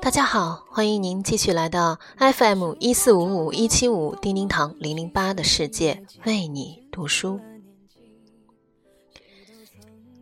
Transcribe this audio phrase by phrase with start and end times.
[0.00, 7.40] 大家好，欢迎您继续来到 FM 一四五五一七五叮叮堂零零八的世界，为你读书。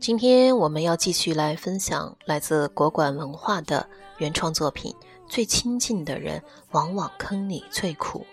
[0.04, 4.92] 今天我们要继续来分享来自国馆文化的原创作品
[5.26, 8.26] 《最亲近的人往往坑你最苦》。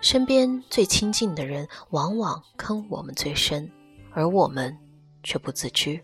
[0.00, 3.70] 身边最亲近的人往往坑我们最深，
[4.10, 4.76] 而我们
[5.22, 6.00] 却不自知。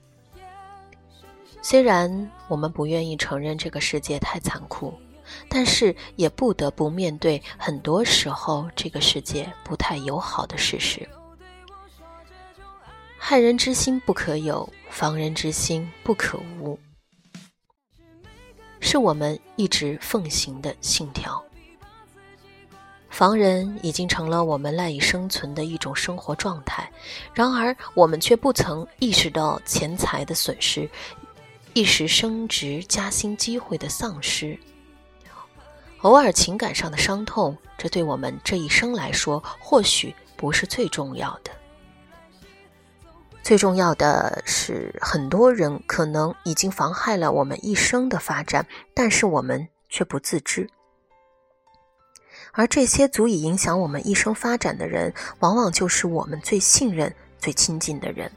[1.62, 4.94] 虽然我们不愿意承认这个世界太残酷，
[5.48, 11.04] 但是也不得不面对很多时候这个世界不太友好的事实。
[13.26, 16.78] 害人之心不可有，防人之心不可无，
[18.80, 21.42] 是我们一直奉行的信条。
[23.08, 26.92] 防人已经成了我们赖以生存的一种生活状态，
[27.32, 30.86] 然而我们却不曾意识到钱财的损失。
[31.72, 34.54] 一时升职加薪机会的丧失，
[36.02, 41.50] 偶尔情感上的伤痛，这对我们这一生来说，或许不是最重要的。
[43.44, 50.66] 最重要的是，很多人可能已经妨害了我们一生的发展，但是我们却不自知。
[52.52, 58.32] 而这些足以影响我们一生发展的人，往往就是我们最信任、最亲近的人。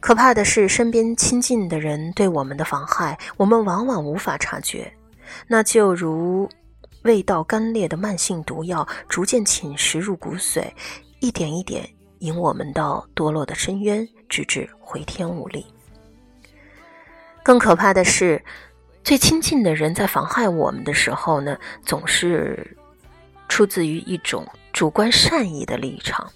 [0.00, 4.90] 可怕的是，身边亲近的人对我们的妨害，我们往往无法察觉。
[5.46, 6.48] 那就如
[7.02, 10.64] 味道干裂的慢性毒药，逐渐侵蚀入骨髓，
[11.20, 11.86] 一点一点
[12.18, 15.66] 引我们到堕落的深渊，直至回天无力。
[17.42, 18.44] 更可怕的是，
[19.04, 22.76] 最亲近的人在妨害我们的时候呢，总是
[23.48, 26.30] 出自于一种主观善意的立场，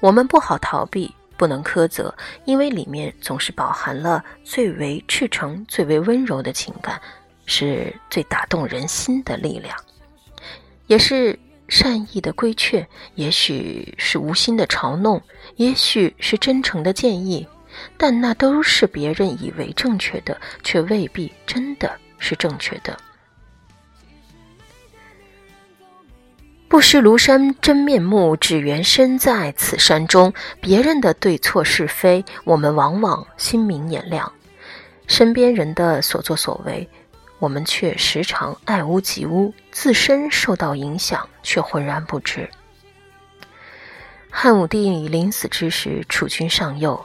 [0.00, 1.14] 我们不好逃避。
[1.38, 6.98] 不能苛责，因为里面总是饱含了最为赤诚、最为温柔的情感，
[7.44, 9.76] 是最打动人心的力量，
[10.86, 11.38] 也是
[11.68, 15.20] 善意的规劝，也许是无心的嘲弄，
[15.56, 17.46] 也许是真诚的建议，
[17.96, 22.96] 但那都是别人以为正确的，却未必真的是正确的。
[26.68, 30.34] 不识庐山真面目，只缘身在此山中。
[30.60, 34.26] 别人的对错是非，我们往往心明眼亮；
[35.06, 36.88] 身边人的所作所为，
[37.38, 42.48] 我们却时常爱屋及乌，自身受到影响却浑然不知。
[44.30, 47.04] 汉武帝临死之时，储君上幼，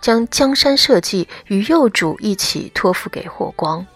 [0.00, 3.86] 将江山社稷与幼主一起托付给霍光。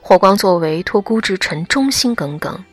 [0.00, 2.64] 霍光作为托孤之臣，忠心耿耿。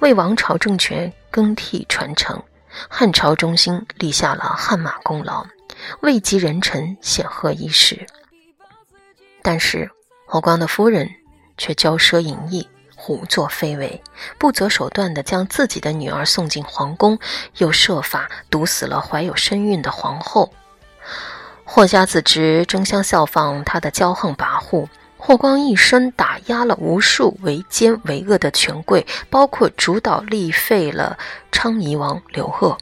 [0.00, 2.42] 为王朝政权更替传承，
[2.88, 5.46] 汉朝中兴，立下了汗马功劳，
[6.02, 8.06] 位极人臣，显赫一时。
[9.42, 9.90] 但是
[10.26, 11.08] 霍光的夫人
[11.56, 14.02] 却骄奢淫逸，胡作非为，
[14.38, 17.18] 不择手段地将自己的女儿送进皇宫，
[17.58, 20.52] 又设法毒死了怀有身孕的皇后。
[21.64, 24.88] 霍家子侄争相效仿他的骄横跋扈。
[25.16, 31.16] 霍光一生打压了无数为奸为恶的权贵，包括主导立废了
[31.50, 32.76] 昌邑王刘贺，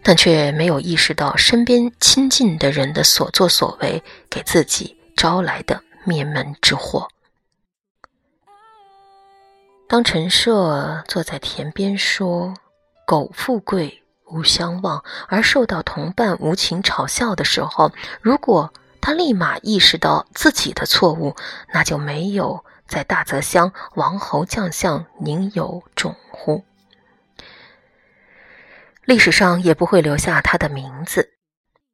[0.00, 4.00] 但却没有意识到身边亲近的人的所作所为
[4.30, 7.08] 给自己招来的灭门之祸。
[9.88, 12.54] 当陈设坐在田边说
[13.06, 18.72] “苟富贵无相忘”，而受到同伴无情嘲笑的时候，如果。
[19.06, 21.36] 他立马意识到自己的错误，
[21.74, 26.64] 那就没有在大泽乡王侯将相宁有种乎？
[29.04, 31.34] 历史上也不会留下他的名字。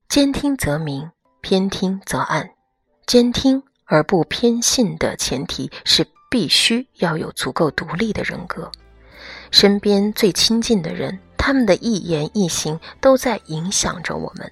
[0.09, 2.51] 兼听则明，偏听则暗。
[3.07, 8.71] 兼听而不偏信的前提是必须要有足够独立的人格。
[9.51, 14.51] 身边最亲近的人，他们的一言一行都在影响着我们。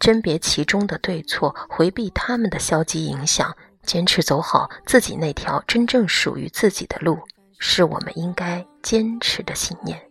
[0.00, 7.16] 甄别其中的对错，回避他们的消极影响，坚持走好自己那条真正属于自己的路，
[7.60, 10.02] 是我们应该坚持的信念。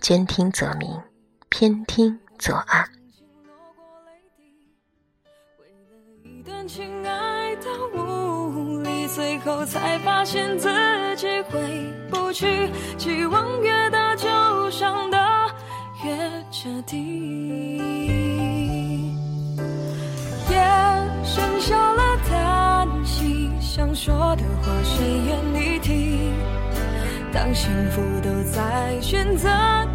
[0.00, 0.98] 兼听则明，
[1.50, 3.01] 偏听则暗。
[6.62, 10.68] 感情爱到无力，最后才发现自
[11.16, 11.58] 己回
[12.08, 14.28] 不去，期望越大就
[14.70, 15.18] 伤得
[16.04, 16.16] 越
[16.52, 17.78] 彻底。
[20.50, 20.56] 夜
[21.24, 26.32] 剩下了叹息，想说的话谁愿意听？
[27.32, 29.48] 当幸福都在选择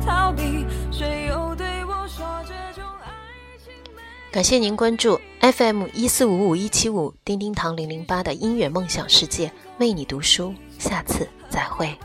[0.05, 1.46] 逃避，谁又？
[4.37, 11.97] 感谢您关注 FM 一四五五一七五叮叮堂零零八的音乐梦想世界，为你读书，下次再会。